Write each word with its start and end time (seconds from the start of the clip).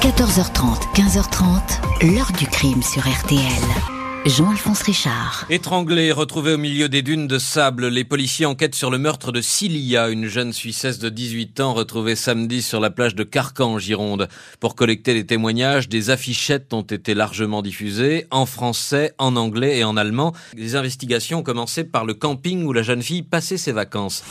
14h30, 0.00 0.94
15h30, 0.94 2.14
l'heure 2.14 2.30
du 2.38 2.46
crime 2.46 2.82
sur 2.82 3.02
RTL. 3.02 3.42
Jean-Alphonse 4.26 4.82
Richard. 4.82 5.44
Étranglée, 5.50 6.12
retrouvée 6.12 6.52
au 6.52 6.58
milieu 6.58 6.88
des 6.88 7.02
dunes 7.02 7.26
de 7.26 7.40
sable, 7.40 7.88
les 7.88 8.04
policiers 8.04 8.46
enquêtent 8.46 8.76
sur 8.76 8.92
le 8.92 8.98
meurtre 8.98 9.32
de 9.32 9.40
Cilia, 9.40 10.08
une 10.08 10.26
jeune 10.26 10.52
Suissesse 10.52 11.00
de 11.00 11.08
18 11.08 11.58
ans 11.58 11.74
retrouvée 11.74 12.14
samedi 12.14 12.62
sur 12.62 12.78
la 12.78 12.90
plage 12.90 13.16
de 13.16 13.24
Carcan 13.24 13.72
en 13.72 13.78
Gironde. 13.80 14.28
Pour 14.60 14.76
collecter 14.76 15.14
les 15.14 15.26
témoignages, 15.26 15.88
des 15.88 16.10
affichettes 16.10 16.72
ont 16.72 16.82
été 16.82 17.14
largement 17.14 17.60
diffusées, 17.60 18.28
en 18.30 18.46
français, 18.46 19.14
en 19.18 19.34
anglais 19.34 19.78
et 19.78 19.84
en 19.84 19.96
allemand. 19.96 20.32
Les 20.54 20.76
investigations 20.76 21.40
ont 21.40 21.42
commencé 21.42 21.82
par 21.82 22.04
le 22.04 22.14
camping 22.14 22.64
où 22.64 22.72
la 22.72 22.82
jeune 22.82 23.02
fille 23.02 23.22
passait 23.22 23.58
ses 23.58 23.72
vacances. 23.72 24.22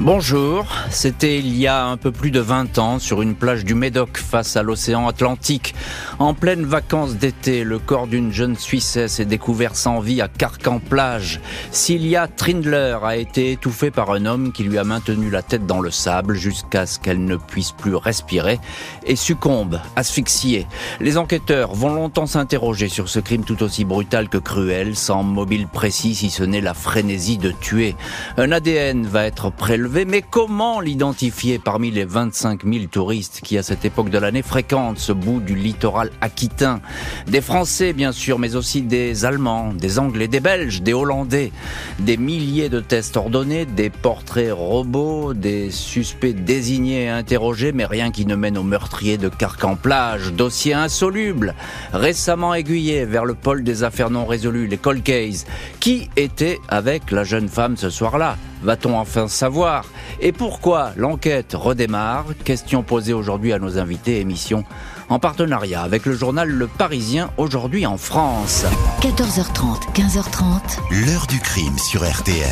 Bonjour, 0.00 0.66
c'était 0.90 1.38
il 1.38 1.56
y 1.56 1.66
a 1.66 1.84
un 1.84 1.96
peu 1.98 2.10
plus 2.10 2.30
de 2.30 2.40
20 2.40 2.78
ans 2.78 2.98
sur 2.98 3.22
une 3.22 3.34
plage 3.34 3.64
du 3.64 3.74
Médoc 3.74 4.16
face 4.16 4.56
à 4.56 4.62
l'océan 4.62 5.06
Atlantique. 5.06 5.74
En 6.18 6.32
pleine 6.34 6.64
vacances 6.64 7.16
d'été, 7.16 7.62
le 7.62 7.78
corps 7.78 8.06
d'une 8.06 8.32
jeune 8.32 8.56
Suissesse 8.56 9.20
est 9.20 9.26
découvert 9.26 9.76
sans 9.76 10.00
vie 10.00 10.20
à 10.22 10.28
Carcan-Plage. 10.28 11.40
Cilia 11.70 12.26
Trindler 12.26 12.98
a 13.04 13.16
été 13.16 13.52
étouffée 13.52 13.90
par 13.90 14.10
un 14.10 14.24
homme 14.24 14.50
qui 14.50 14.64
lui 14.64 14.78
a 14.78 14.82
maintenu 14.82 15.30
la 15.30 15.42
tête 15.42 15.66
dans 15.66 15.80
le 15.80 15.90
sable 15.90 16.34
jusqu'à 16.34 16.86
ce 16.86 16.98
qu'elle 16.98 17.24
ne 17.24 17.36
puisse 17.36 17.72
plus 17.72 17.94
respirer 17.94 18.58
et 19.06 19.14
succombe, 19.14 19.78
asphyxiée. 19.94 20.66
Les 21.00 21.18
enquêteurs 21.18 21.74
vont 21.74 21.94
longtemps 21.94 22.26
s'interroger 22.26 22.88
sur 22.88 23.08
ce 23.08 23.20
crime 23.20 23.44
tout 23.44 23.62
aussi 23.62 23.84
brutal 23.84 24.28
que 24.28 24.38
cruel, 24.38 24.96
sans 24.96 25.22
mobile 25.22 25.68
précis 25.68 26.14
si 26.14 26.30
ce 26.30 26.42
n'est 26.42 26.62
la 26.62 26.74
frénésie 26.74 27.38
de 27.38 27.52
tuer. 27.52 27.94
Un 28.38 28.52
ADN 28.52 29.06
va 29.06 29.26
être 29.26 29.50
prélevé 29.52 29.81
mais 29.88 30.22
comment 30.22 30.80
l'identifier 30.80 31.58
parmi 31.58 31.90
les 31.90 32.04
25 32.04 32.64
000 32.64 32.86
touristes 32.90 33.40
qui, 33.42 33.58
à 33.58 33.62
cette 33.62 33.84
époque 33.84 34.10
de 34.10 34.18
l'année, 34.18 34.42
fréquentent 34.42 34.98
ce 34.98 35.12
bout 35.12 35.40
du 35.40 35.54
littoral 35.54 36.10
aquitain? 36.20 36.80
Des 37.26 37.40
Français, 37.40 37.92
bien 37.92 38.12
sûr, 38.12 38.38
mais 38.38 38.56
aussi 38.56 38.82
des 38.82 39.24
Allemands, 39.24 39.72
des 39.72 39.98
Anglais, 39.98 40.28
des 40.28 40.40
Belges, 40.40 40.82
des 40.82 40.92
Hollandais. 40.92 41.52
Des 41.98 42.16
milliers 42.16 42.68
de 42.68 42.80
tests 42.80 43.16
ordonnés, 43.16 43.66
des 43.66 43.90
portraits 43.90 44.52
robots, 44.52 45.34
des 45.34 45.70
suspects 45.70 46.34
désignés 46.34 47.04
et 47.04 47.08
interrogés, 47.08 47.72
mais 47.72 47.86
rien 47.86 48.10
qui 48.10 48.26
ne 48.26 48.36
mène 48.36 48.58
au 48.58 48.62
meurtrier 48.62 49.18
de 49.18 49.28
Carcan-Plage. 49.28 50.32
Dossier 50.32 50.74
insoluble, 50.74 51.54
récemment 51.92 52.54
aiguillé 52.54 53.04
vers 53.04 53.24
le 53.24 53.34
pôle 53.34 53.64
des 53.64 53.84
affaires 53.84 54.10
non 54.10 54.26
résolues, 54.26 54.66
les 54.66 54.78
cold 54.78 55.02
cases. 55.02 55.46
Qui 55.80 56.10
était 56.16 56.60
avec 56.68 57.10
la 57.10 57.24
jeune 57.24 57.48
femme 57.48 57.76
ce 57.76 57.90
soir-là? 57.90 58.36
Va-t-on 58.62 58.98
enfin 58.98 59.28
savoir 59.28 59.86
Et 60.20 60.32
pourquoi 60.32 60.92
l'enquête 60.96 61.54
redémarre 61.54 62.26
Question 62.44 62.82
posée 62.82 63.12
aujourd'hui 63.12 63.52
à 63.52 63.58
nos 63.58 63.78
invités, 63.78 64.20
émission 64.20 64.64
en 65.08 65.18
partenariat 65.18 65.82
avec 65.82 66.06
le 66.06 66.14
journal 66.14 66.48
Le 66.48 66.66
Parisien, 66.66 67.30
aujourd'hui 67.36 67.84
en 67.86 67.98
France. 67.98 68.64
14h30, 69.00 69.92
15h30. 69.94 71.06
L'heure 71.06 71.26
du 71.26 71.38
crime 71.38 71.76
sur 71.78 72.08
RTL. 72.08 72.48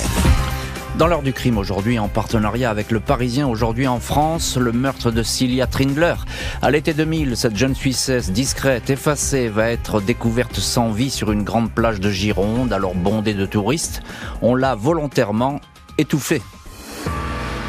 Dans 0.98 1.06
l'heure 1.06 1.22
du 1.22 1.33
crime 1.33 1.56
aujourd'hui, 1.56 1.98
en 1.98 2.08
partenariat 2.08 2.69
avec 2.69 2.91
Le 2.91 3.00
Parisien, 3.00 3.48
aujourd'hui 3.48 3.86
en 3.86 4.00
France, 4.00 4.58
le 4.58 4.72
meurtre 4.72 5.11
de 5.11 5.22
Cilia 5.22 5.66
Trindler. 5.66 6.16
À 6.61 6.70
l'été 6.70 6.92
2000, 6.92 7.36
cette 7.36 7.56
jeune 7.56 7.75
Suissesse 7.75 8.31
discrète, 8.31 8.91
effacée, 8.91 9.48
va 9.48 9.70
être 9.70 10.03
découverte 10.03 10.56
sans 10.56 10.91
vie 10.91 11.08
sur 11.08 11.33
une 11.33 11.44
grande 11.44 11.70
plage 11.72 12.00
de 12.00 12.11
Gironde, 12.11 12.72
alors 12.72 12.94
bondée 12.94 13.33
de 13.33 13.47
touristes. 13.47 14.03
On 14.42 14.55
l'a 14.55 14.75
volontairement 14.75 15.61
étouffée. 15.98 16.42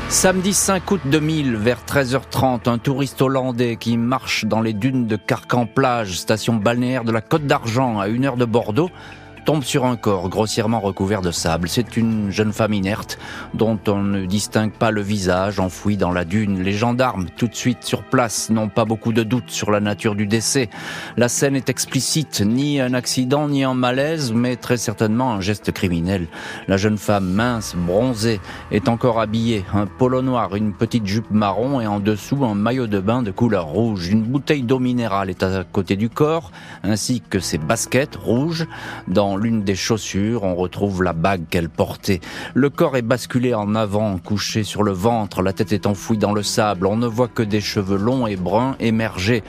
Samedi 0.10 0.54
5 0.54 0.92
août 0.92 1.02
2000, 1.06 1.56
vers 1.56 1.84
13h30, 1.88 2.68
un 2.70 2.78
touriste 2.78 3.22
hollandais 3.22 3.78
qui 3.78 3.96
marche 3.96 4.44
dans 4.44 4.60
les 4.60 4.74
dunes 4.74 5.08
de 5.08 5.16
Carcan-Plage, 5.16 6.20
station 6.20 6.56
balnéaire 6.56 7.06
de 7.06 7.14
la 7.14 7.22
Côte 7.22 7.48
d'Argent, 7.48 7.98
à 7.98 8.10
une 8.10 8.26
heure 8.26 8.36
de 8.36 8.44
Bordeaux, 8.44 8.90
tombe 9.46 9.64
sur 9.64 9.86
un 9.86 9.96
corps 9.96 10.30
grossièrement 10.30 10.80
recouvert 10.80 11.22
de 11.22 11.32
sable. 11.32 11.68
C'est 11.68 11.98
une 11.98 12.32
jeune 12.32 12.54
femme 12.54 12.74
inerte 12.74 13.18
dont 13.54 13.80
on 13.88 14.02
ne 14.02 14.26
distingue 14.26 14.72
pas 14.72 14.92
le 14.92 15.02
visage 15.02 15.60
enfoui 15.60 15.98
dans 15.98 16.12
la 16.12 16.26
dune. 16.26 16.62
Les 16.62 16.74
gendarmes, 16.74 17.28
tout 17.38 17.48
de 17.48 17.56
suite 17.56 17.84
sur 17.84 18.04
place, 18.04 18.50
n'ont 18.50 18.70
pas 18.70 18.86
beaucoup 18.86 19.14
de 19.14 19.24
doutes 19.24 19.50
sur 19.50 19.72
la 19.72 19.80
nature 19.80 20.16
du 20.16 20.28
décès. 20.28 20.70
La 21.18 21.30
scène 21.30 21.56
est 21.56 21.70
explicite, 21.70 22.42
ni 22.46 22.80
un 22.80 22.94
accident 22.94 23.48
ni 23.48 23.64
un 23.64 23.74
malaise, 23.74 24.32
mais 24.34 24.56
très 24.56 24.78
certainement 24.78 25.34
un 25.34 25.42
geste 25.42 25.72
criminel. 25.72 26.28
La 26.68 26.78
jeune 26.78 26.98
femme 26.98 27.30
mince, 27.30 27.76
bronzée, 27.76 28.40
est 28.72 28.90
encore 28.90 29.20
habillée. 29.20 29.66
Un 29.74 29.88
polo 29.88 30.22
noir, 30.22 30.56
une 30.56 30.74
petite 30.74 31.06
jupe 31.06 31.32
marron 31.32 31.82
et 31.82 31.88
en 31.88 32.00
dessous 32.00 32.46
un 32.46 32.56
maillot 32.56 32.88
de 32.88 33.00
bain 33.00 33.24
de 33.24 33.32
couleur 33.32 33.66
rouge. 33.66 34.10
Une 34.10 34.24
bouteille 34.24 34.64
d'eau 34.64 34.80
minérale 34.80 35.30
est 35.30 35.44
à 35.44 35.64
côté 35.64 35.96
du 35.96 36.10
corps, 36.10 36.52
ainsi 36.84 37.22
que 37.22 37.40
ses 37.40 37.58
baskets 37.58 38.16
rouges. 38.16 38.68
Dans 39.08 39.31
l'une 39.38 39.64
des 39.64 39.76
chaussures, 39.76 40.44
on 40.44 40.56
retrouve 40.56 41.04
la 41.04 41.14
bague 41.14 41.44
qu'elle 41.50 41.70
portait. 41.70 42.20
Le 42.54 42.70
corps 42.70 42.98
est 42.98 43.02
basculé 43.02 43.54
en 43.54 43.76
avant, 43.76 44.18
couché 44.18 44.64
sur 44.64 44.84
le 44.84 44.92
ventre, 44.92 45.42
la 45.42 45.54
tête 45.54 45.72
est 45.72 45.86
enfouie 45.86 46.18
dans 46.18 46.34
le 46.34 46.44
sable. 46.44 46.86
On 46.88 46.98
ne 46.98 47.08
voit 47.08 47.28
que 47.28 47.44
des 47.44 47.62
cheveux 47.62 47.98
longs 47.98 48.28
et 48.28 48.36
bruns 48.36 48.76
émerger 48.80 49.44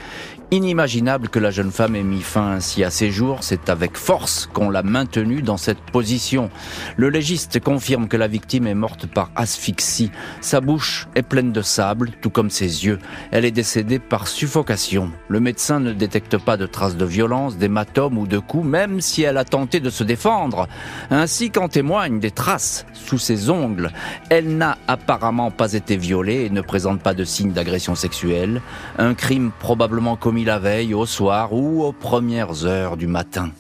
inimaginable 0.53 1.31
que 1.31 1.39
la 1.39 1.51
jeune 1.51 1.73
femme 1.73 1.97
ait 1.97 2.03
mis 2.03 2.21
fin 2.21 2.53
ainsi 2.53 2.85
à 2.85 2.91
ses 2.91 3.11
jours. 3.11 3.39
C'est 3.41 3.71
avec 3.71 3.97
force 3.97 4.49
qu'on 4.53 4.69
l'a 4.69 4.83
maintenue 4.83 5.41
dans 5.41 5.57
cette 5.57 5.81
position. 5.81 6.51
Le 6.97 7.09
légiste 7.09 7.59
confirme 7.59 8.07
que 8.07 8.19
la 8.19 8.29
victime 8.29 8.67
est 8.67 8.75
morte 8.75 9.07
par 9.07 9.31
asphyxie. 9.35 10.11
Sa 10.43 10.61
bouche 10.61 11.09
est 11.15 11.23
pleine 11.23 11.53
de 11.53 11.63
sable, 11.63 12.11
tout 12.21 12.29
comme 12.29 12.51
ses 12.51 12.85
yeux. 12.85 12.99
Elle 13.31 13.47
est 13.47 13.51
décédée 13.51 13.99
par 13.99 14.29
suffocation. 14.29 15.11
Le 15.29 15.41
médecin 15.41 15.81
ne 15.81 15.93
détecte 15.93 16.37
pas 16.37 16.59
de 16.59 16.67
traces 16.67 16.97
de 16.97 17.07
violence, 17.07 17.57
d'hématome 17.57 18.19
ou 18.19 18.27
de 18.27 18.39
coups, 18.39 18.67
même 18.67 19.01
si 19.01 19.23
elle 19.23 19.39
a 19.39 19.47
tenté 19.47 19.81
de 19.81 19.89
se 19.89 20.05
défendre. 20.05 20.69
Ainsi 21.11 21.51
qu'en 21.51 21.69
témoignent 21.69 22.21
des 22.21 22.31
traces 22.31 22.85
sous 22.93 23.19
ses 23.19 23.49
ongles. 23.49 23.91
Elle 24.29 24.59
n'a 24.59 24.77
apparemment 24.87 25.51
pas 25.51 25.73
été 25.73 25.97
violée 25.97 26.45
et 26.45 26.51
ne 26.51 26.61
présente 26.61 27.01
pas 27.01 27.15
de 27.15 27.25
signes 27.25 27.53
d'agression 27.53 27.95
sexuelle. 27.95 28.61
Un 28.99 29.15
crime 29.15 29.51
probablement 29.59 30.17
commis 30.17 30.42
la 30.45 30.59
veille, 30.59 30.95
au 30.95 31.07
soir 31.07 31.53
ou 31.53 31.85
aux 31.85 31.93
premières 31.93 32.65
heures 32.65 32.97
du 32.97 33.07
matin. 33.07 33.51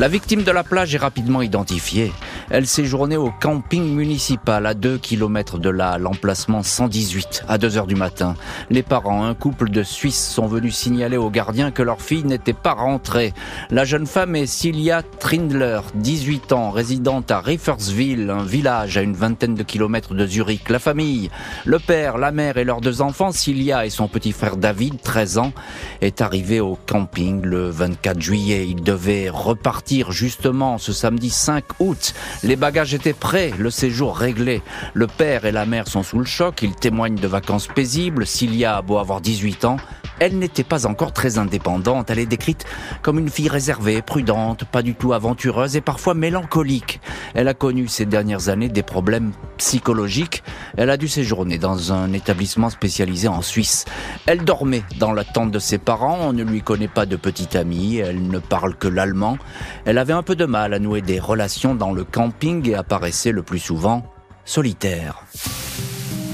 La 0.00 0.08
victime 0.08 0.44
de 0.44 0.50
la 0.50 0.64
plage 0.64 0.94
est 0.94 0.98
rapidement 0.98 1.42
identifiée. 1.42 2.10
Elle 2.48 2.66
séjournait 2.66 3.18
au 3.18 3.30
camping 3.38 3.94
municipal 3.94 4.64
à 4.64 4.72
2 4.72 4.96
km 4.96 5.58
de 5.58 5.68
là, 5.68 5.98
l'emplacement 5.98 6.62
118, 6.62 7.44
à 7.48 7.58
2 7.58 7.76
heures 7.76 7.86
du 7.86 7.96
matin. 7.96 8.34
Les 8.70 8.82
parents, 8.82 9.26
un 9.26 9.34
couple 9.34 9.68
de 9.68 9.82
Suisses, 9.82 10.26
sont 10.26 10.46
venus 10.46 10.74
signaler 10.74 11.18
aux 11.18 11.28
gardiens 11.28 11.70
que 11.70 11.82
leur 11.82 12.00
fille 12.00 12.24
n'était 12.24 12.54
pas 12.54 12.72
rentrée. 12.72 13.34
La 13.70 13.84
jeune 13.84 14.06
femme 14.06 14.36
est 14.36 14.46
Cilia 14.46 15.02
Trindler, 15.02 15.80
18 15.96 16.52
ans, 16.52 16.70
résidente 16.70 17.30
à 17.30 17.40
Riffersville, 17.40 18.30
un 18.30 18.42
village 18.42 18.96
à 18.96 19.02
une 19.02 19.14
vingtaine 19.14 19.54
de 19.54 19.62
kilomètres 19.62 20.14
de 20.14 20.26
Zurich. 20.26 20.70
La 20.70 20.78
famille, 20.78 21.28
le 21.66 21.78
père, 21.78 22.16
la 22.16 22.32
mère 22.32 22.56
et 22.56 22.64
leurs 22.64 22.80
deux 22.80 23.02
enfants, 23.02 23.32
Cilia 23.32 23.84
et 23.84 23.90
son 23.90 24.08
petit 24.08 24.32
frère 24.32 24.56
David, 24.56 25.02
13 25.02 25.36
ans, 25.36 25.52
est 26.00 26.22
arrivé 26.22 26.58
au 26.58 26.78
camping 26.86 27.42
le 27.42 27.68
24 27.68 28.18
juillet. 28.18 28.66
Ils 28.66 28.82
devaient 28.82 29.28
repartir 29.28 29.89
justement 30.10 30.78
ce 30.78 30.92
samedi 30.92 31.30
5 31.30 31.64
août. 31.80 32.14
Les 32.42 32.56
bagages 32.56 32.94
étaient 32.94 33.12
prêts, 33.12 33.52
le 33.58 33.70
séjour 33.70 34.16
réglé. 34.16 34.62
Le 34.94 35.06
père 35.06 35.44
et 35.44 35.52
la 35.52 35.66
mère 35.66 35.88
sont 35.88 36.02
sous 36.02 36.18
le 36.18 36.24
choc, 36.24 36.62
ils 36.62 36.74
témoignent 36.74 37.18
de 37.18 37.26
vacances 37.26 37.66
paisibles. 37.66 38.26
Cilia 38.26 38.76
a 38.76 38.82
beau 38.82 38.98
avoir 38.98 39.20
18 39.20 39.64
ans, 39.64 39.78
elle 40.20 40.38
n'était 40.38 40.64
pas 40.64 40.86
encore 40.86 41.14
très 41.14 41.38
indépendante. 41.38 42.10
Elle 42.10 42.18
est 42.18 42.26
décrite 42.26 42.66
comme 43.00 43.18
une 43.18 43.30
fille 43.30 43.48
réservée, 43.48 44.02
prudente, 44.02 44.66
pas 44.66 44.82
du 44.82 44.94
tout 44.94 45.14
aventureuse 45.14 45.76
et 45.76 45.80
parfois 45.80 46.12
mélancolique. 46.12 47.00
Elle 47.34 47.48
a 47.48 47.54
connu 47.54 47.88
ces 47.88 48.04
dernières 48.04 48.50
années 48.50 48.68
des 48.68 48.82
problèmes 48.82 49.32
psychologiques. 49.56 50.42
Elle 50.76 50.90
a 50.90 50.98
dû 50.98 51.08
séjourner 51.08 51.56
dans 51.56 51.94
un 51.94 52.12
établissement 52.12 52.68
spécialisé 52.68 53.28
en 53.28 53.40
Suisse. 53.40 53.86
Elle 54.26 54.44
dormait 54.44 54.82
dans 54.98 55.12
la 55.12 55.24
tente 55.24 55.52
de 55.52 55.58
ses 55.58 55.78
parents. 55.78 56.18
On 56.20 56.34
ne 56.34 56.44
lui 56.44 56.60
connaît 56.60 56.86
pas 56.86 57.06
de 57.06 57.16
petite 57.16 57.56
amie. 57.56 57.96
Elle 57.96 58.28
ne 58.28 58.38
parle 58.38 58.76
que 58.76 58.88
l'allemand. 58.88 59.38
Elle 59.84 59.98
avait 59.98 60.12
un 60.12 60.22
peu 60.22 60.36
de 60.36 60.44
mal 60.44 60.74
à 60.74 60.78
nouer 60.78 61.02
des 61.02 61.18
relations 61.18 61.74
dans 61.74 61.92
le 61.92 62.04
camp 62.04 62.32
et 62.42 62.74
apparaissait 62.74 63.32
le 63.32 63.42
plus 63.42 63.58
souvent 63.58 64.04
solitaire. 64.44 65.24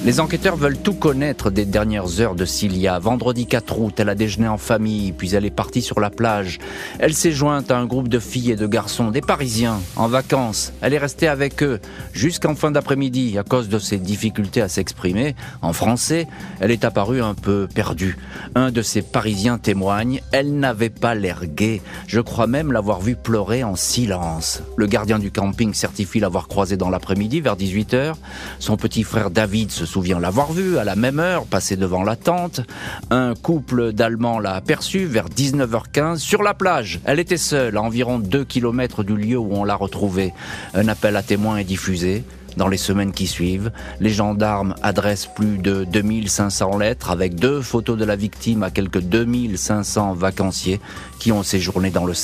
Les 0.07 0.21
enquêteurs 0.21 0.55
veulent 0.55 0.79
tout 0.79 0.95
connaître 0.95 1.51
des 1.51 1.65
dernières 1.65 2.21
heures 2.21 2.37
de 2.37 2.45
Cilia. 2.45 3.01
Vendredi 3.01 3.45
4 3.45 3.81
août, 3.81 3.95
elle 3.99 4.09
a 4.09 4.15
déjeuné 4.15 4.47
en 4.47 4.57
famille, 4.57 5.11
puis 5.11 5.35
elle 5.35 5.45
est 5.45 5.51
partie 5.51 5.83
sur 5.83 5.99
la 5.99 6.11
plage. 6.11 6.61
Elle 7.01 7.13
s'est 7.13 7.33
jointe 7.33 7.73
à 7.73 7.79
un 7.79 7.87
groupe 7.87 8.07
de 8.07 8.21
filles 8.21 8.53
et 8.53 8.57
de 8.57 8.69
garçons, 8.69 9.11
des 9.11 9.21
Parisiens, 9.21 9.81
en 9.97 10.07
vacances. 10.07 10.73
Elle 10.81 10.95
est 10.95 10.99
restée 10.99 11.27
avec 11.27 11.61
eux 11.65 11.81
jusqu'en 12.13 12.55
fin 12.55 12.71
d'après-midi 12.71 13.37
à 13.37 13.43
cause 13.43 13.69
de 13.69 13.81
ses 13.81 13.99
difficultés 13.99 14.63
à 14.63 14.69
s'exprimer. 14.69 15.35
En 15.61 15.73
français, 15.73 16.29
elle 16.61 16.71
est 16.71 16.85
apparue 16.85 17.21
un 17.21 17.35
peu 17.35 17.67
perdue. 17.67 18.17
Un 18.55 18.71
de 18.71 18.83
ces 18.83 19.03
Parisiens 19.03 19.59
témoigne, 19.59 20.21
elle 20.31 20.57
n'avait 20.57 20.89
pas 20.89 21.17
l'air 21.17 21.47
gaie. 21.47 21.83
Je 22.07 22.21
crois 22.21 22.47
même 22.47 22.71
l'avoir 22.71 23.01
vue 23.01 23.17
pleurer 23.17 23.65
en 23.65 23.75
silence. 23.75 24.63
Le 24.77 24.87
gardien 24.87 25.19
du 25.19 25.33
camping 25.33 25.75
certifie 25.75 26.21
l'avoir 26.21 26.47
croisée 26.47 26.77
dans 26.77 26.91
l'après-midi 26.91 27.41
vers 27.41 27.57
18h. 27.57 28.15
Son 28.61 28.77
petit 28.77 29.03
frère 29.03 29.33
David 29.33 29.73
se 29.73 29.96
souvient 29.97 30.21
l'avoir 30.21 30.53
vue 30.53 30.77
à 30.77 30.85
la 30.85 30.95
même 30.95 31.19
heure, 31.19 31.47
passer 31.47 31.75
devant 31.75 32.03
la 32.03 32.17
tente. 32.17 32.61
Un 33.09 33.33
couple 33.33 33.95
d'Allemands 33.95 34.39
l'a 34.39 34.53
aperçue 34.53 35.07
vers 35.07 35.31
19h15 35.31 36.19
sur 36.19 36.43
la 36.43 36.53
plage. 36.53 37.01
Elle 37.07 37.19
était 37.19 37.39
seule, 37.39 37.79
à 37.79 37.83
environ 37.83 38.19
2 38.19 38.45
km 38.45 39.05
du 39.05 39.17
lieu 39.17 39.39
où 39.39 39.55
on 39.55 39.65
l'a 39.65 39.75
retrouvée. 39.75 40.35
Un 40.75 40.89
appel 40.89 41.17
à 41.17 41.23
témoins 41.23 41.57
est 41.57 41.65
diffusé. 41.65 42.25
Dans 42.57 42.69
les 42.69 42.79
semaines 42.79 43.13
qui 43.13 43.27
suivent, 43.27 43.71
les 44.01 44.11
gendarmes 44.11 44.75
adressent 44.83 45.29
plus 45.35 45.59
de 45.59 45.85
2500 45.85 46.79
lettres 46.79 47.11
avec 47.11 47.35
deux 47.35 47.61
photos 47.61 47.99
de 47.99 48.05
la 48.05 48.17
victime 48.17 48.63
à 48.63 48.71
quelques 48.71 49.01
2500 49.01 50.15
vacanciers 50.15 50.81
qui 51.19 51.33
ont 51.33 51.43
séjourné 51.43 51.91
dans 51.91 52.05
le 52.05 52.15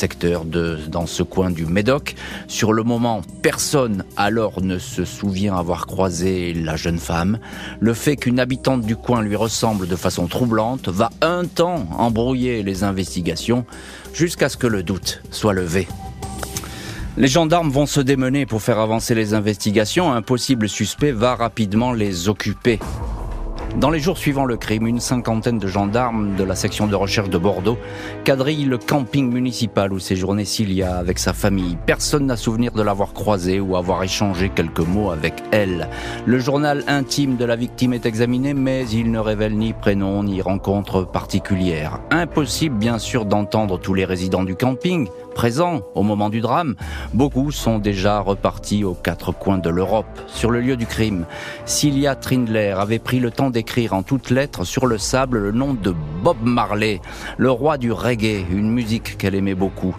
dans 0.88 1.06
ce 1.06 1.23
coin 1.23 1.50
du 1.50 1.67
Médoc. 1.67 2.14
Sur 2.49 2.73
le 2.73 2.82
moment, 2.82 3.20
personne 3.43 4.05
alors 4.17 4.62
ne 4.62 4.79
se 4.79 5.05
souvient 5.05 5.56
avoir 5.56 5.87
croisé 5.87 6.55
la 6.55 6.76
jeune 6.76 6.99
femme. 6.99 7.38
Le 7.81 7.93
fait 7.93 8.17
qu'une 8.17 8.40
habitante 8.40 8.82
du 8.82 8.96
coin 8.96 9.20
lui 9.23 9.37
ressemble 9.37 9.87
de 9.87 9.96
façon 9.96 10.26
troublante 10.29 10.88
va 10.88 11.11
un 11.20 11.44
temps 11.44 11.87
embrouiller 11.99 12.62
les 12.62 12.84
investigations 12.84 13.67
jusqu'à 14.14 14.49
ce 14.49 14.56
que 14.56 14.67
le 14.67 14.82
doute 14.82 15.23
soit 15.31 15.52
levé. 15.52 15.87
Les 17.19 17.29
gendarmes 17.29 17.69
vont 17.69 17.85
se 17.85 18.00
démener 18.00 18.47
pour 18.47 18.62
faire 18.62 18.79
avancer 18.79 19.14
les 19.14 19.35
investigations. 19.35 20.11
Un 20.11 20.23
possible 20.23 20.67
suspect 20.67 21.12
va 21.12 21.35
rapidement 21.35 21.93
les 21.93 22.31
occuper. 22.31 22.79
Dans 23.76 23.91
les 23.91 24.00
jours 24.00 24.17
suivant 24.17 24.47
le 24.47 24.56
crime, 24.56 24.87
une 24.87 25.00
cinquantaine 25.00 25.59
de 25.59 25.67
gendarmes 25.67 26.37
de 26.37 26.44
la 26.44 26.55
section 26.55 26.87
de 26.87 26.94
recherche 26.94 27.31
de 27.31 27.38
Bordeaux 27.38 27.79
quadrillent 28.25 28.67
le 28.67 28.76
camping 28.76 29.31
municipal 29.31 29.93
où 29.93 29.99
séjournait 29.99 30.44
Cilia 30.44 30.97
avec 30.97 31.19
sa 31.19 31.32
famille. 31.32 31.79
Personne 31.87 32.26
n'a 32.26 32.37
souvenir 32.37 32.73
de 32.73 32.82
l'avoir 32.82 33.12
croisée 33.15 33.61
ou 33.61 33.76
avoir 33.76 34.03
échangé 34.03 34.50
quelques 34.50 34.81
mots 34.81 35.11
avec 35.11 35.35
elle. 35.53 35.88
Le 36.26 36.38
journal 36.38 36.85
intime 36.87 37.37
de 37.37 37.44
la 37.47 37.56
victime 37.56 37.94
est 37.94 38.05
examiné, 38.05 38.53
mais 38.53 38.87
il 38.88 39.11
ne 39.11 39.19
révèle 39.19 39.56
ni 39.56 39.73
prénom 39.73 40.23
ni 40.23 40.43
rencontre 40.43 41.05
particulière. 41.05 41.99
Impossible 42.11 42.76
bien 42.76 42.99
sûr 42.99 43.25
d'entendre 43.25 43.79
tous 43.79 43.94
les 43.94 44.05
résidents 44.05 44.44
du 44.44 44.55
camping 44.55 45.08
présents 45.32 45.82
au 45.94 46.02
moment 46.02 46.29
du 46.29 46.40
drame. 46.40 46.75
Beaucoup 47.14 47.50
sont 47.50 47.79
déjà 47.79 48.20
repartis 48.20 48.84
aux 48.84 48.94
quatre 48.94 49.32
coins 49.32 49.58
de 49.58 49.70
l'Europe. 49.70 50.20
Sur 50.26 50.50
le 50.50 50.61
lieu 50.61 50.76
du 50.76 50.87
crime, 50.87 51.26
Cilia 51.64 52.14
Trindler 52.14 52.75
avait 52.79 52.99
pris 52.99 53.20
le 53.20 53.31
temps 53.31 53.50
d'écrire 53.50 53.93
en 53.93 54.02
toutes 54.02 54.31
lettres 54.31 54.64
sur 54.64 54.87
le 54.87 54.99
sable 54.99 55.38
le 55.38 55.52
nom 55.52 55.75
de 55.75 55.94
Bob 56.23 56.38
Marley, 56.43 57.00
le 57.38 57.50
roi 57.50 57.79
du 57.79 57.93
reggae, 57.93 58.44
une 58.50 58.70
musique 58.70 59.19
qu'elle 59.19 59.34
aimait 59.34 59.55
beaucoup. 59.55 59.94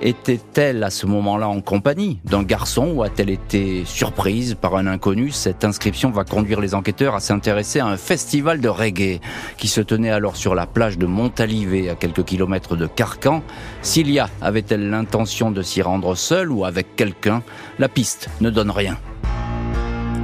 Était-elle 0.00 0.84
à 0.84 0.90
ce 0.90 1.06
moment-là 1.06 1.48
en 1.48 1.60
compagnie 1.60 2.20
d'un 2.24 2.44
garçon 2.44 2.92
ou 2.94 3.02
a-t-elle 3.02 3.30
été 3.30 3.84
surprise 3.84 4.56
par 4.60 4.76
un 4.76 4.86
inconnu? 4.86 5.30
Cette 5.30 5.64
inscription 5.64 6.10
va 6.10 6.24
conduire 6.24 6.60
les 6.60 6.74
enquêteurs 6.74 7.14
à 7.14 7.20
s'intéresser 7.20 7.80
à 7.80 7.86
un 7.86 7.96
festival 7.96 8.60
de 8.60 8.68
reggae 8.68 9.20
qui 9.56 9.66
se 9.66 9.80
tenait 9.80 10.10
alors 10.10 10.36
sur 10.36 10.54
la 10.54 10.66
plage 10.66 10.98
de 10.98 11.06
Montalivet 11.06 11.88
à 11.88 11.96
quelques 11.96 12.24
kilomètres 12.24 12.76
de 12.76 12.86
Carcan. 12.86 13.42
Cilia 13.82 14.28
avait-elle 14.40 14.88
l'intention 14.88 15.50
de 15.50 15.62
s'y 15.62 15.82
rendre 15.82 16.14
seule 16.14 16.52
ou 16.52 16.64
avec 16.64 16.94
quelqu'un? 16.94 17.42
La 17.78 17.88
piste 17.88 18.28
ne 18.40 18.50
donne 18.50 18.70
rien. 18.70 18.96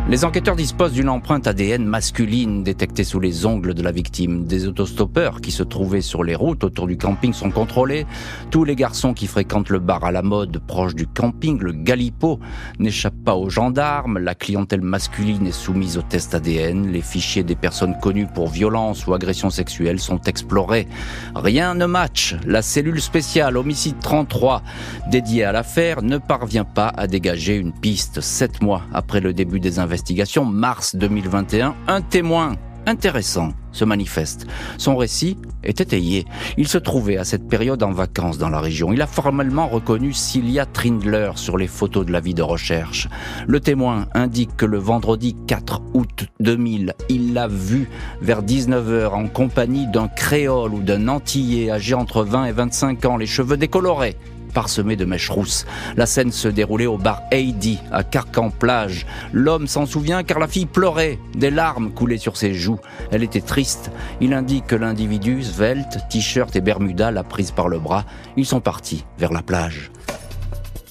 Les 0.07 0.27
enquêteurs 0.27 0.55
disposent 0.55 0.93
d'une 0.93 1.09
empreinte 1.09 1.47
ADN 1.47 1.87
masculine 1.87 2.63
détectée 2.63 3.05
sous 3.05 3.21
les 3.21 3.47
ongles 3.47 3.73
de 3.73 3.83
la 3.83 3.91
victime. 3.91 4.45
Des 4.45 4.67
autostoppeurs 4.67 5.41
qui 5.41 5.51
se 5.51 5.63
trouvaient 5.63 6.03
sur 6.03 6.23
les 6.23 6.35
routes 6.35 6.63
autour 6.63 6.87
du 6.87 6.99
camping 6.99 7.33
sont 7.33 7.51
contrôlés. 7.51 8.05
Tous 8.51 8.65
les 8.65 8.77
garçons 8.77 9.15
qui 9.15 9.27
fréquentent 9.27 9.71
le 9.71 9.79
bar 9.79 10.05
à 10.05 10.13
la 10.13 10.21
mode 10.21 10.59
proche 10.59 10.95
du 10.95 11.07
camping, 11.07 11.59
le 11.59 11.73
Galipo, 11.73 12.39
n'échappent 12.79 13.25
pas 13.25 13.35
aux 13.35 13.49
gendarmes. 13.49 14.19
La 14.19 14.35
clientèle 14.35 14.83
masculine 14.83 15.47
est 15.47 15.53
soumise 15.53 15.97
au 15.97 16.03
test 16.03 16.35
ADN. 16.35 16.93
Les 16.93 17.01
fichiers 17.01 17.43
des 17.43 17.57
personnes 17.57 17.97
connues 17.99 18.27
pour 18.27 18.49
violence 18.49 19.07
ou 19.07 19.15
agression 19.15 19.49
sexuelle 19.49 20.01
sont 20.01 20.21
explorés. 20.21 20.87
Rien 21.35 21.75
ne 21.75 21.87
match. 21.87 22.37
La 22.45 22.61
cellule 22.61 23.01
spéciale 23.01 23.57
homicide 23.57 23.97
33 24.03 24.63
dédiée 25.11 25.45
à 25.45 25.53
l'affaire 25.53 26.03
ne 26.03 26.19
parvient 26.19 26.67
pas 26.67 26.89
à 26.89 27.07
dégager 27.07 27.57
une 27.57 27.73
piste 27.73 28.21
sept 28.21 28.61
mois 28.61 28.83
après 28.93 29.21
le 29.21 29.33
début 29.33 29.61
des 29.61 29.79
investigations 29.79 29.94
investigation, 29.95 30.45
mars 30.45 30.97
2021, 30.97 31.77
un 31.87 32.01
témoin 32.01 32.57
intéressant 32.85 33.51
se 33.71 33.85
manifeste. 33.85 34.45
Son 34.77 34.97
récit 34.97 35.39
est 35.63 35.81
étayé. 35.81 36.25
Il 36.57 36.67
se 36.67 36.79
trouvait 36.79 37.17
à 37.17 37.23
cette 37.23 37.47
période 37.47 37.81
en 37.85 37.93
vacances 37.93 38.37
dans 38.37 38.49
la 38.49 38.59
région. 38.59 38.93
Il 38.93 39.01
a 39.03 39.07
formellement 39.07 39.69
reconnu 39.69 40.13
Cilia 40.13 40.67
Trindler 40.67 41.31
sur 41.37 41.57
les 41.57 41.69
photos 41.69 42.05
de 42.05 42.11
la 42.11 42.19
vie 42.19 42.35
de 42.35 42.43
recherche. 42.43 43.09
Le 43.47 43.61
témoin 43.61 44.09
indique 44.15 44.57
que 44.57 44.67
le 44.67 44.79
vendredi 44.79 45.37
4 45.47 45.81
août 45.95 46.27
2000, 46.41 46.95
il 47.09 47.33
l'a 47.33 47.47
vue 47.47 47.89
vers 48.21 48.43
19h 48.43 49.11
en 49.11 49.29
compagnie 49.29 49.87
d'un 49.87 50.09
créole 50.09 50.75
ou 50.75 50.83
d'un 50.83 51.07
antillais 51.07 51.71
âgé 51.71 51.95
entre 51.95 52.25
20 52.25 52.47
et 52.47 52.53
25 52.53 53.05
ans, 53.05 53.17
les 53.17 53.27
cheveux 53.27 53.57
décolorés 53.57 54.17
parsemé 54.55 54.97
de 54.97 55.05
mèches 55.05 55.29
rousses. 55.29 55.67
La 55.97 56.07
scène 56.07 56.33
se 56.33 56.49
déroulait 56.49 56.87
au 56.87 56.97
bar 56.97 57.23
Heidi, 57.31 57.79
à 57.93 58.03
Carcan-Plage. 58.03 59.07
L'homme 59.33 59.67
s'en 59.67 59.85
souvient 59.85 60.23
car 60.23 60.39
la 60.39 60.49
fille 60.49 60.65
pleurait. 60.65 61.19
Des 61.35 61.51
larmes 61.51 61.91
coulaient 61.93 62.17
sur 62.17 62.39
ses 62.39 62.55
joues. 62.55 62.79
Elle 63.11 63.23
était 63.23 63.41
triste. 63.43 63.91
Il 64.23 64.33
indique 64.33 64.69
que 64.69 64.77
l'individu, 64.77 65.43
svelte, 65.43 65.99
t-shirt 66.09 66.57
et 66.57 66.63
bermuda, 66.63 67.11
l'a 67.11 67.25
prise 67.25 67.51
par 67.51 67.69
le 67.69 67.79
bras. 67.79 68.07
Ils 68.37 68.47
sont 68.47 68.61
partis 68.61 69.05
vers 69.19 69.33
la 69.33 69.43
plage. 69.43 69.91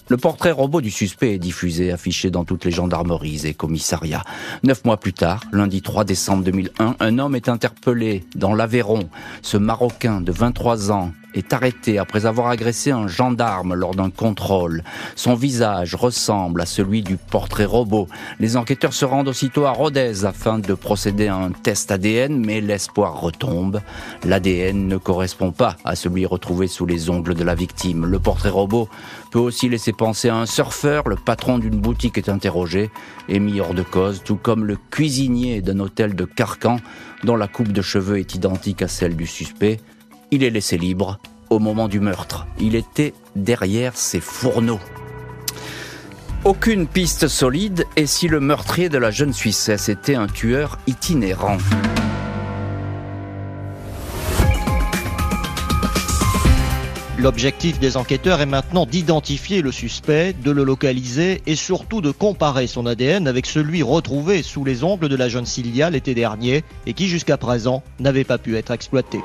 Le 0.10 0.18
portrait 0.18 0.52
robot 0.52 0.82
du 0.82 0.92
suspect 0.92 1.34
est 1.34 1.40
diffusé, 1.40 1.92
affiché 1.92 2.30
dans 2.30 2.44
toutes 2.44 2.66
les 2.66 2.72
gendarmeries 2.72 3.48
et 3.48 3.54
commissariats. 3.54 4.24
Neuf 4.64 4.84
mois 4.84 4.98
plus 4.98 5.14
tard, 5.14 5.42
lundi 5.54 5.82
3 5.82 6.04
décembre 6.04 6.44
2001, 6.44 6.98
un 7.00 7.20
homme 7.20 7.36
est 7.36 7.48
interpellé 7.48 8.26
dans 8.36 8.54
l'Aveyron. 8.54 9.10
Ce 9.42 9.56
Marocain 9.56 10.20
de 10.20 10.32
23 10.34 10.92
ans, 10.92 11.14
est 11.34 11.54
arrêté 11.54 11.98
après 11.98 12.26
avoir 12.26 12.48
agressé 12.48 12.92
un 12.92 13.08
gendarme 13.08 13.74
lors 13.74 13.96
d'un 13.96 14.10
contrôle. 14.10 14.84
Son 15.16 15.36
visage 15.36 15.96
ressemble 15.96 16.62
à 16.62 16.66
celui 16.66 17.02
du 17.02 17.18
portrait 17.18 17.66
robot. 17.66 18.08
Les 18.40 18.58
enquêteurs 18.58 18.94
se 18.94 19.06
rendent 19.06 19.28
aussitôt 19.28 19.66
à 19.66 19.72
Rodez 19.72 20.26
afin 20.26 20.60
de 20.60 20.74
procéder 20.74 21.28
à 21.28 21.36
un 21.36 21.52
test 21.52 21.92
ADN, 21.92 22.44
mais 22.46 22.62
l'espoir 22.62 23.20
retombe. 23.20 23.82
L'ADN 24.24 24.88
ne 24.88 24.98
correspond 24.98 25.52
pas 25.52 25.78
à 25.86 25.96
celui 25.96 26.26
retrouvé 26.26 26.68
sous 26.68 26.86
les 26.86 27.10
ongles 27.10 27.36
de 27.36 27.44
la 27.44 27.56
victime. 27.56 28.06
Le 28.06 28.20
portrait 28.20 28.50
robot 28.50 28.90
peut 29.32 29.40
aussi 29.40 29.70
laisser 29.70 29.94
penser 29.94 30.30
à 30.30 30.36
un 30.36 30.46
surfeur. 30.46 31.08
Le 31.08 31.16
patron 31.16 31.58
d'une 31.58 31.80
boutique 31.80 32.18
est 32.18 32.30
interrogé 32.30 32.92
et 33.30 33.40
mis 33.40 33.60
hors 33.60 33.74
de 33.74 33.84
cause, 33.84 34.22
tout 34.24 34.36
comme 34.36 34.66
le 34.66 34.78
cuisinier 34.92 35.62
d'un 35.62 35.80
hôtel 35.80 36.16
de 36.16 36.26
Carcan 36.26 36.78
dont 37.24 37.36
la 37.36 37.48
coupe 37.48 37.72
de 37.72 37.82
cheveux 37.82 38.20
est 38.20 38.36
identique 38.36 38.82
à 38.82 38.88
celle 38.88 39.16
du 39.16 39.28
suspect. 39.28 39.80
Il 40.36 40.44
est 40.44 40.50
laissé 40.50 40.80
libre 40.80 41.20
au 41.52 41.60
moment 41.60 41.88
du 41.88 42.00
meurtre. 42.00 42.48
Il 42.60 42.74
était 42.74 43.14
derrière 43.36 43.96
ses 43.96 44.20
fourneaux. 44.20 44.80
Aucune 46.44 46.88
piste 46.88 47.28
solide 47.28 47.86
et 47.98 48.08
si 48.08 48.28
le 48.28 48.40
meurtrier 48.40 48.90
de 48.90 48.98
la 48.98 49.12
jeune 49.12 49.32
Suissesse 49.32 49.90
était 49.90 50.16
un 50.16 50.26
tueur 50.26 50.80
itinérant. 50.88 51.58
L'objectif 57.20 57.80
des 57.80 57.96
enquêteurs 57.96 58.42
est 58.42 58.48
maintenant 58.48 58.88
d'identifier 58.88 59.62
le 59.62 59.72
suspect, 59.72 60.34
de 60.34 60.50
le 60.50 60.64
localiser 60.64 61.44
et 61.46 61.56
surtout 61.56 62.02
de 62.02 62.10
comparer 62.10 62.66
son 62.66 62.88
ADN 62.88 63.28
avec 63.28 63.46
celui 63.46 63.84
retrouvé 63.84 64.42
sous 64.42 64.66
les 64.66 64.84
ongles 64.84 65.10
de 65.10 65.16
la 65.16 65.30
jeune 65.30 65.46
Cilia 65.46 65.92
l'été 65.92 66.16
dernier 66.16 66.64
et 66.88 66.94
qui 66.94 67.08
jusqu'à 67.08 67.38
présent 67.38 67.84
n'avait 68.00 68.24
pas 68.24 68.40
pu 68.40 68.58
être 68.58 68.72
exploité. 68.72 69.20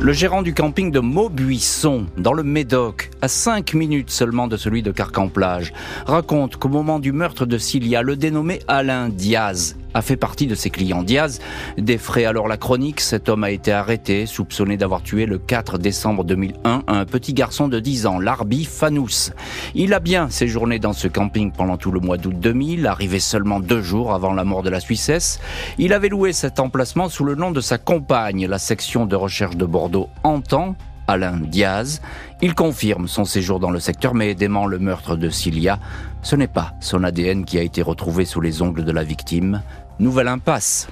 Le 0.00 0.12
gérant 0.12 0.42
du 0.42 0.54
camping 0.54 0.92
de 0.92 1.00
Maubuisson, 1.00 2.06
dans 2.16 2.32
le 2.32 2.44
Médoc, 2.44 3.10
à 3.20 3.26
5 3.26 3.74
minutes 3.74 4.10
seulement 4.10 4.46
de 4.46 4.56
celui 4.56 4.80
de 4.80 4.92
Carcan-Plage, 4.92 5.72
raconte 6.06 6.56
qu'au 6.56 6.68
moment 6.68 7.00
du 7.00 7.10
meurtre 7.10 7.46
de 7.46 7.58
Cilia, 7.58 8.02
le 8.02 8.14
dénommé 8.14 8.60
Alain 8.68 9.08
Diaz 9.08 9.76
a 9.94 10.02
fait 10.02 10.16
partie 10.16 10.46
de 10.46 10.54
ses 10.54 10.70
clients. 10.70 11.02
Diaz 11.02 11.40
défrait 11.76 12.24
alors 12.24 12.48
la 12.48 12.56
chronique. 12.56 13.00
Cet 13.00 13.28
homme 13.28 13.44
a 13.44 13.50
été 13.50 13.72
arrêté, 13.72 14.26
soupçonné 14.26 14.76
d'avoir 14.76 15.02
tué 15.02 15.26
le 15.26 15.38
4 15.38 15.78
décembre 15.78 16.24
2001 16.24 16.82
un 16.86 17.04
petit 17.04 17.34
garçon 17.34 17.68
de 17.68 17.80
10 17.80 18.06
ans, 18.06 18.18
Larbi 18.18 18.64
Fanous. 18.64 19.30
Il 19.74 19.94
a 19.94 20.00
bien 20.00 20.30
séjourné 20.30 20.78
dans 20.78 20.92
ce 20.92 21.08
camping 21.08 21.52
pendant 21.52 21.76
tout 21.76 21.90
le 21.90 22.00
mois 22.00 22.16
d'août 22.16 22.38
2000, 22.38 22.86
arrivé 22.86 23.18
seulement 23.20 23.60
deux 23.60 23.82
jours 23.82 24.12
avant 24.12 24.32
la 24.32 24.44
mort 24.44 24.62
de 24.62 24.70
la 24.70 24.80
Suissesse. 24.80 25.40
Il 25.78 25.92
avait 25.92 26.08
loué 26.08 26.32
cet 26.32 26.60
emplacement 26.60 27.08
sous 27.08 27.24
le 27.24 27.34
nom 27.34 27.50
de 27.50 27.60
sa 27.60 27.78
compagne. 27.78 28.46
La 28.46 28.58
section 28.58 29.06
de 29.06 29.16
recherche 29.16 29.56
de 29.56 29.64
Bordeaux 29.64 30.08
entend 30.22 30.76
Alain 31.08 31.38
Diaz. 31.38 32.00
Il 32.42 32.54
confirme 32.54 33.08
son 33.08 33.24
séjour 33.24 33.58
dans 33.58 33.70
le 33.70 33.80
secteur 33.80 34.14
mais 34.14 34.34
dément 34.34 34.66
le 34.66 34.78
meurtre 34.78 35.16
de 35.16 35.30
Cilia. 35.30 35.80
Ce 36.22 36.36
n'est 36.36 36.48
pas 36.48 36.74
son 36.80 37.04
ADN 37.04 37.44
qui 37.44 37.58
a 37.58 37.62
été 37.62 37.82
retrouvé 37.82 38.24
sous 38.24 38.40
les 38.40 38.62
ongles 38.62 38.84
de 38.84 38.92
la 38.92 39.04
victime. 39.04 39.62
Nouvelle 39.98 40.28
impasse. 40.28 40.88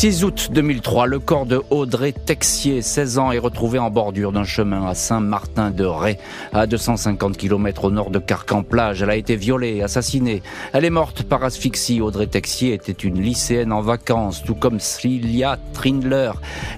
6 0.00 0.24
août 0.24 0.48
2003, 0.50 1.06
le 1.08 1.18
corps 1.18 1.44
de 1.44 1.60
Audrey 1.68 2.12
Texier, 2.12 2.80
16 2.80 3.18
ans, 3.18 3.32
est 3.32 3.38
retrouvé 3.38 3.78
en 3.78 3.90
bordure 3.90 4.32
d'un 4.32 4.44
chemin 4.44 4.86
à 4.86 4.94
Saint-Martin-de-Ré, 4.94 6.16
à 6.54 6.66
250 6.66 7.36
km 7.36 7.84
au 7.84 7.90
nord 7.90 8.08
de 8.08 8.18
Carcan-Plage. 8.18 9.02
Elle 9.02 9.10
a 9.10 9.16
été 9.16 9.36
violée, 9.36 9.82
assassinée. 9.82 10.42
Elle 10.72 10.86
est 10.86 10.90
morte 10.90 11.24
par 11.24 11.44
asphyxie. 11.44 12.00
Audrey 12.00 12.28
Texier 12.28 12.72
était 12.72 12.92
une 12.92 13.20
lycéenne 13.20 13.74
en 13.74 13.82
vacances, 13.82 14.42
tout 14.42 14.54
comme 14.54 14.80
Cilia 14.80 15.58
Trindler. 15.74 16.30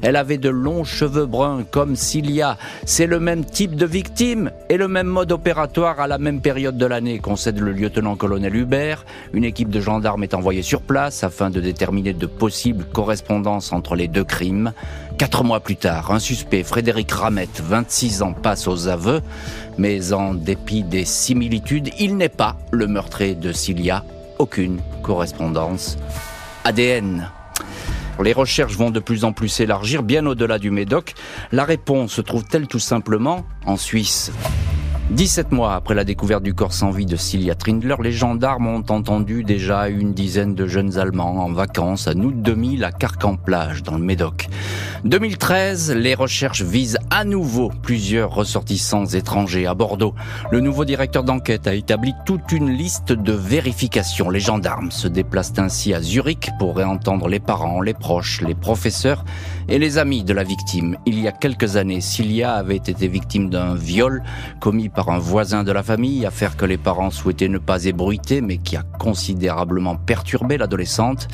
Elle 0.03 0.17
avait 0.17 0.37
de 0.37 0.49
longs 0.49 0.83
cheveux 0.83 1.27
bruns, 1.27 1.63
comme 1.63 1.95
Cilia. 1.95 2.59
C'est 2.87 3.07
le 3.07 3.21
même 3.21 3.45
type 3.45 3.77
de 3.77 3.87
victime 3.87 4.51
et 4.69 4.77
le 4.77 4.89
même 4.89 5.07
mode 5.07 5.31
opératoire 5.31 6.01
à 6.01 6.09
la 6.09 6.19
même 6.19 6.41
période 6.41 6.77
de 6.77 6.87
l'année, 6.87 7.21
concède 7.21 7.61
le 7.61 7.71
lieutenant-colonel 7.71 8.57
Hubert. 8.57 9.05
Une 9.33 9.45
équipe 9.45 9.71
de 9.71 9.81
gendarmes 9.81 10.25
est 10.25 10.35
envoyée 10.35 10.63
sur 10.63 10.83
place 10.83 11.23
afin 11.23 11.51
de 11.51 11.61
déterminer 11.61 12.15
de 12.15 12.27
possibles 12.27 12.85
correspondance 13.13 13.75
entre 13.75 13.95
les 13.95 14.09
deux 14.09 14.25
crimes. 14.25 14.73
Quatre 15.19 15.45
mois 15.45 15.61
plus 15.61 15.77
tard, 15.77 16.13
un 16.13 16.19
suspect, 16.19 16.63
Frédéric 16.63 17.13
Ramette, 17.13 17.63
26 17.63 18.23
ans, 18.23 18.33
passe 18.33 18.67
aux 18.67 18.89
aveux, 18.89 19.21
mais 19.77 20.15
en 20.15 20.33
dépit 20.33 20.83
des 20.83 21.05
similitudes, 21.05 21.91
il 21.99 22.17
n'est 22.17 22.31
pas 22.31 22.57
le 22.71 22.87
meurtrier 22.87 23.35
de 23.35 23.53
Cilia. 23.53 24.03
Aucune 24.39 24.81
correspondance. 25.03 25.99
ADN. 26.65 27.29
Les 28.23 28.33
recherches 28.33 28.79
vont 28.79 28.91
de 28.91 29.01
plus 29.01 29.25
en 29.25 29.35
plus 29.35 29.51
s'élargir, 29.51 30.03
bien 30.03 30.25
au-delà 30.25 30.59
du 30.59 30.71
Médoc. 30.71 31.13
La 31.51 31.65
réponse 31.65 32.13
se 32.13 32.23
trouve-t-elle 32.23 32.67
tout 32.67 32.79
simplement 32.79 33.45
en 33.67 33.77
Suisse? 33.77 34.33
17 35.11 35.53
mois 35.53 35.75
après 35.75 35.95
la 35.95 36.05
découverte 36.05 36.43
du 36.43 36.55
corps 36.55 36.73
sans 36.73 36.91
vie 36.91 37.07
de 37.07 37.17
Cilia 37.17 37.55
Trindler, 37.55 37.97
les 38.03 38.13
gendarmes 38.13 38.69
ont 38.69 38.85
entendu 38.89 39.45
déjà 39.45 39.89
une 39.89 40.15
dizaine 40.15 40.55
de 40.55 40.67
jeunes 40.67 40.97
Allemands 40.97 41.45
en 41.45 41.53
vacances 41.53 42.09
à 42.09 42.13
août 42.13 42.35
2000 42.37 42.85
à 42.85 42.93
Carcan-Plage, 42.93 43.83
dans 43.83 43.97
le 43.97 44.05
Médoc. 44.05 44.49
2013, 45.05 45.97
les 45.97 46.15
recherches 46.15 46.63
visent 46.63 46.99
à 47.11 47.25
nouveau 47.25 47.73
plusieurs 47.83 48.33
ressortissants 48.33 49.05
étrangers 49.05 49.67
à 49.67 49.75
Bordeaux. 49.75 50.15
Le 50.53 50.61
nouveau 50.61 50.85
directeur 50.85 51.25
d'enquête 51.25 51.67
a 51.67 51.75
établi 51.75 52.15
toute 52.25 52.53
une 52.53 52.71
liste 52.71 53.13
de 53.13 53.33
vérifications. 53.33 54.31
Les 54.31 54.39
gendarmes 54.39 54.93
se 54.93 55.09
déplacent 55.09 55.59
ainsi 55.59 55.93
à 55.93 56.01
Zurich 56.01 56.51
pour 56.61 56.77
réentendre 56.77 57.27
les 57.27 57.41
parents, 57.41 57.81
les 57.81 57.95
proches, 57.95 58.41
les 58.43 58.55
professeurs 58.55 59.25
et 59.69 59.81
les 59.81 59.99
amis 59.99 60.23
de 60.23 60.33
la 60.33 60.45
victime. 60.45 60.97
Il 61.05 61.19
y 61.19 61.27
a 61.27 61.33
quelques 61.33 61.77
années, 61.77 62.01
Cilia 62.01 62.55
avait 62.55 62.77
été 62.77 63.09
victime 63.09 63.51
d'un 63.51 63.75
viol 63.75 64.23
commis 64.61 64.89
par 64.95 65.09
un 65.09 65.19
voisin 65.19 65.65
de 65.65 65.73
la 65.73 65.83
famille, 65.83 66.27
affaire 66.27 66.57
que 66.57 66.65
les 66.65 66.77
parents 66.77 67.11
souhaitaient 67.11 67.49
ne 67.49 67.59
pas 67.59 67.85
ébruiter, 67.85 68.41
mais 68.41 68.59
qui 68.59 68.77
a 68.77 68.83
considérablement 68.83 69.97
perturbé 69.97 70.59
l'adolescente. 70.59 71.29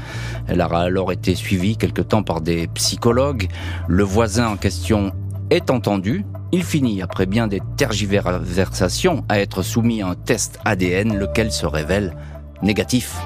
Elle 0.47 0.61
a 0.61 0.67
alors 0.67 1.13
été 1.13 1.35
suivie 1.35 1.77
quelque 1.77 2.03
temps 2.03 2.23
par 2.23 2.41
des 2.41 2.69
psychologues. 2.69 3.49
Le 3.89 4.05
voisin 4.05 4.49
en 4.49 4.57
question 4.57 5.13
est 5.51 5.71
entendu. 5.71 6.25
Il 6.53 6.65
finit, 6.65 7.03
après 7.03 7.27
bien 7.27 7.47
des 7.47 7.61
tergiversations, 7.77 9.25
à 9.29 9.41
être 9.41 9.63
soumis 9.63 10.03
à 10.03 10.09
un 10.09 10.15
test 10.15 10.59
ADN, 10.65 11.19
lequel 11.19 11.53
se 11.53 11.67
révèle 11.67 12.17
négatif. 12.63 13.17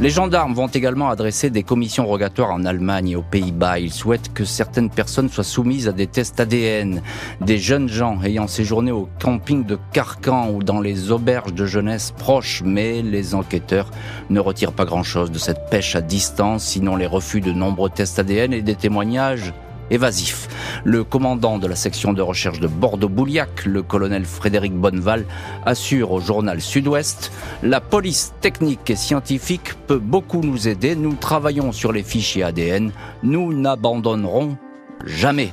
Les 0.00 0.08
gendarmes 0.08 0.54
vont 0.54 0.66
également 0.66 1.10
adresser 1.10 1.50
des 1.50 1.62
commissions 1.62 2.06
rogatoires 2.06 2.52
en 2.52 2.64
Allemagne 2.64 3.10
et 3.10 3.16
aux 3.16 3.22
Pays-Bas. 3.22 3.80
Ils 3.80 3.92
souhaitent 3.92 4.32
que 4.32 4.46
certaines 4.46 4.88
personnes 4.88 5.28
soient 5.28 5.44
soumises 5.44 5.88
à 5.88 5.92
des 5.92 6.06
tests 6.06 6.40
ADN. 6.40 7.02
Des 7.42 7.58
jeunes 7.58 7.86
gens 7.86 8.18
ayant 8.22 8.46
séjourné 8.46 8.92
au 8.92 9.10
camping 9.20 9.62
de 9.66 9.78
Carcan 9.92 10.52
ou 10.54 10.62
dans 10.62 10.80
les 10.80 11.10
auberges 11.10 11.52
de 11.52 11.66
jeunesse 11.66 12.14
proches, 12.16 12.62
mais 12.64 13.02
les 13.02 13.34
enquêteurs 13.34 13.90
ne 14.30 14.40
retirent 14.40 14.72
pas 14.72 14.86
grand-chose 14.86 15.30
de 15.30 15.38
cette 15.38 15.68
pêche 15.68 15.94
à 15.94 16.00
distance, 16.00 16.64
sinon 16.64 16.96
les 16.96 17.06
refus 17.06 17.42
de 17.42 17.52
nombreux 17.52 17.90
tests 17.90 18.18
ADN 18.18 18.54
et 18.54 18.62
des 18.62 18.76
témoignages 18.76 19.52
évasif. 19.90 20.48
Le 20.84 21.04
commandant 21.04 21.58
de 21.58 21.66
la 21.66 21.76
section 21.76 22.12
de 22.12 22.22
recherche 22.22 22.60
de 22.60 22.66
Bordeaux-Bouliac, 22.66 23.64
le 23.66 23.82
colonel 23.82 24.24
Frédéric 24.24 24.74
Bonneval, 24.74 25.24
assure 25.66 26.12
au 26.12 26.20
journal 26.20 26.60
Sud-Ouest 26.60 27.32
La 27.62 27.80
police 27.80 28.32
technique 28.40 28.88
et 28.90 28.96
scientifique 28.96 29.74
peut 29.86 29.98
beaucoup 29.98 30.40
nous 30.40 30.68
aider. 30.68 30.94
Nous 30.94 31.14
travaillons 31.14 31.72
sur 31.72 31.92
les 31.92 32.02
fichiers 32.02 32.42
ADN. 32.42 32.92
Nous 33.22 33.52
n'abandonnerons 33.52 34.56
jamais. 35.04 35.52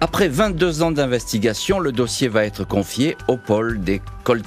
Après 0.00 0.28
22 0.28 0.82
ans 0.82 0.90
d'investigation, 0.90 1.78
le 1.78 1.92
dossier 1.92 2.28
va 2.28 2.44
être 2.44 2.64
confié 2.64 3.16
au 3.28 3.36
pôle 3.36 3.80
des 3.80 4.00
Cold 4.24 4.44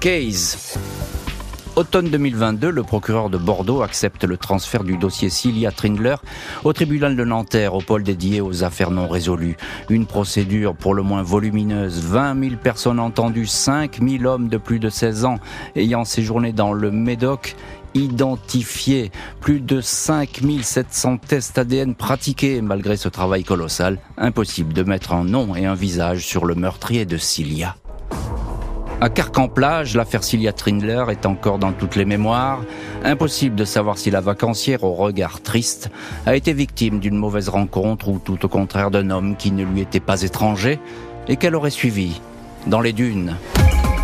Automne 1.76 2.08
2022, 2.08 2.70
le 2.70 2.84
procureur 2.84 3.30
de 3.30 3.38
Bordeaux 3.38 3.82
accepte 3.82 4.24
le 4.24 4.38
transfert 4.38 4.86
du 4.86 4.96
dossier 4.96 5.30
Cilia 5.30 5.72
Trindler 5.72 6.16
au 6.64 6.72
tribunal 6.72 7.18
de 7.18 7.26
Nanterre, 7.26 7.74
au 7.74 7.82
pôle 7.82 8.02
dédié 8.02 8.40
aux 8.40 8.64
affaires 8.64 8.92
non 8.92 9.10
résolues. 9.10 9.58
Une 9.90 10.06
procédure 10.06 10.74
pour 10.74 10.94
le 10.94 11.04
moins 11.04 11.22
volumineuse. 11.22 12.00
20 12.00 12.42
000 12.42 12.56
personnes 12.64 12.98
entendues, 12.98 13.46
5 13.46 14.00
000 14.02 14.24
hommes 14.24 14.48
de 14.48 14.56
plus 14.56 14.80
de 14.80 14.88
16 14.88 15.26
ans 15.26 15.40
ayant 15.76 16.06
séjourné 16.06 16.54
dans 16.54 16.72
le 16.72 16.92
Médoc 16.92 17.58
identifiés, 17.94 19.12
plus 19.42 19.60
de 19.60 19.82
5700 19.82 21.18
tests 21.18 21.58
ADN 21.58 21.94
pratiqués 21.94 22.62
malgré 22.62 22.96
ce 22.96 23.10
travail 23.10 23.44
colossal. 23.44 24.00
Impossible 24.18 24.72
de 24.72 24.84
mettre 24.84 25.12
un 25.12 25.26
nom 25.26 25.58
et 25.58 25.66
un 25.66 25.76
visage 25.76 26.26
sur 26.26 26.46
le 26.46 26.56
meurtrier 26.56 27.06
de 27.06 27.18
Cilia. 27.18 27.76
À 29.06 29.10
Carcan-Plage, 29.10 29.96
l'affaire 29.96 30.24
Cilia 30.24 30.52
Trindler 30.52 31.06
est 31.12 31.28
encore 31.28 31.60
dans 31.60 31.74
toutes 31.74 31.96
les 31.96 32.06
mémoires. 32.06 32.62
Impossible 33.04 33.56
de 33.56 33.64
savoir 33.64 34.00
si 34.00 34.10
la 34.10 34.20
vacancière 34.20 34.84
au 34.84 34.96
regard 34.96 35.42
triste 35.42 35.92
a 36.26 36.36
été 36.36 36.54
victime 36.54 36.98
d'une 36.98 37.16
mauvaise 37.16 37.50
rencontre 37.50 38.08
ou 38.08 38.18
tout 38.18 38.44
au 38.44 38.50
contraire 38.50 38.90
d'un 38.90 39.12
homme 39.12 39.36
qui 39.36 39.52
ne 39.52 39.64
lui 39.64 39.82
était 39.82 40.00
pas 40.00 40.24
étranger 40.24 40.80
et 41.28 41.36
qu'elle 41.36 41.54
aurait 41.54 41.70
suivi 41.70 42.20
dans 42.66 42.82
les 42.82 42.94
dunes. 42.94 43.36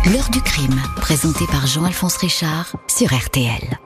L'heure 0.06 0.30
du 0.30 0.40
crime, 0.40 0.80
présenté 0.98 1.46
par 1.50 1.66
Jean-Alphonse 1.66 2.18
Richard 2.18 2.76
sur 2.86 3.08
RTL. 3.12 3.80